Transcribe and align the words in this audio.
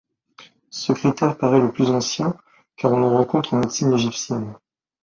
Ce 0.71 0.93
critère 0.93 1.37
parait 1.37 1.59
le 1.59 1.71
plus 1.71 1.91
ancien 1.91 2.35
car 2.75 2.91
on 2.91 2.99
le 3.01 3.05
rencontre 3.15 3.53
en 3.53 3.57
médecine 3.59 3.93
égyptienne. 3.93 4.55